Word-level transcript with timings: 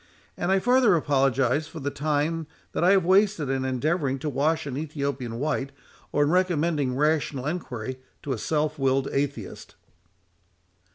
And 0.35 0.51
I 0.51 0.57
farther 0.57 0.95
apologise 0.95 1.67
for 1.67 1.79
the 1.79 1.91
time 1.91 2.47
that 2.71 2.83
I 2.83 2.89
have 2.93 3.05
wasted 3.05 3.49
in 3.51 3.63
endeavouring 3.63 4.17
to 4.17 4.29
wash 4.31 4.65
an 4.65 4.75
Ethiopian 4.75 5.37
white, 5.37 5.71
or 6.11 6.23
in 6.23 6.31
recommending 6.31 6.95
rational 6.95 7.45
enquiry 7.45 7.99
to 8.23 8.33
a 8.33 8.39
self 8.39 8.79
willed 8.79 9.07
atheist." 9.11 9.75